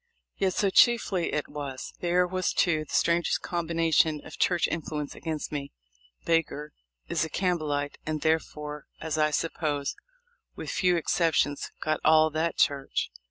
[0.35, 1.93] Yet so, chiefly, it was.
[1.99, 5.73] There was, too, the strangest combination of church influence against me.
[6.25, 6.73] Baker
[7.07, 9.93] is a Campbell ite, and therefore as I suppose,
[10.55, 13.11] with few excep tions, got all that church.